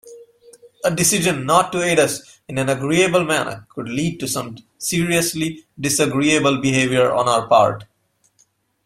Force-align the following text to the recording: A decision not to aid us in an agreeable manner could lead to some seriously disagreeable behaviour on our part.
A 0.83 0.89
decision 0.89 1.45
not 1.45 1.71
to 1.71 1.83
aid 1.83 1.99
us 1.99 2.39
in 2.47 2.57
an 2.57 2.69
agreeable 2.69 3.23
manner 3.23 3.67
could 3.69 3.87
lead 3.87 4.19
to 4.19 4.27
some 4.27 4.57
seriously 4.79 5.67
disagreeable 5.79 6.59
behaviour 6.59 7.11
on 7.11 7.27
our 7.29 7.47
part. 7.47 7.83